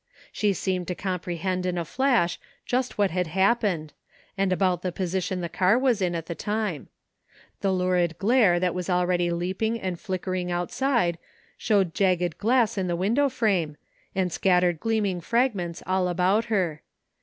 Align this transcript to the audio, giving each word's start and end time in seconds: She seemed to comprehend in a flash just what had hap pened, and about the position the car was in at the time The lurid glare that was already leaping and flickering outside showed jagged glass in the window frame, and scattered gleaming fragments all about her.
She 0.31 0.53
seemed 0.53 0.87
to 0.87 0.95
comprehend 0.95 1.63
in 1.63 1.77
a 1.77 1.85
flash 1.85 2.39
just 2.65 2.97
what 2.97 3.11
had 3.11 3.27
hap 3.27 3.61
pened, 3.61 3.91
and 4.35 4.51
about 4.51 4.81
the 4.81 4.91
position 4.91 5.41
the 5.41 5.47
car 5.47 5.77
was 5.77 6.01
in 6.01 6.15
at 6.15 6.25
the 6.25 6.33
time 6.33 6.87
The 7.59 7.71
lurid 7.71 8.17
glare 8.17 8.59
that 8.59 8.73
was 8.73 8.89
already 8.89 9.29
leaping 9.29 9.79
and 9.79 9.99
flickering 9.99 10.51
outside 10.51 11.19
showed 11.55 11.93
jagged 11.93 12.39
glass 12.39 12.79
in 12.79 12.87
the 12.87 12.95
window 12.95 13.29
frame, 13.29 13.77
and 14.15 14.31
scattered 14.31 14.79
gleaming 14.79 15.21
fragments 15.21 15.83
all 15.85 16.07
about 16.07 16.45
her. 16.45 16.81